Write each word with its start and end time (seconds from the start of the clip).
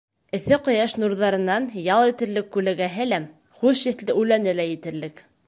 Эҫе 0.35 0.57
ҡояш 0.67 0.95
нурҙарынан 1.03 1.67
ял 1.89 2.09
итерлек 2.13 2.49
күләгәһе 2.57 3.07
лә, 3.11 3.21
хуш 3.61 3.85
еҫле 3.93 4.19
үләне 4.25 4.59
лә 4.63 4.69
етерлек. 4.75 5.25